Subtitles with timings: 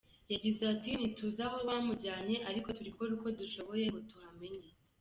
[0.31, 4.69] Yagize ati “Ntituzi aho bamujyanye ariko turi gukora uko dushoboye ngo tuhamenye.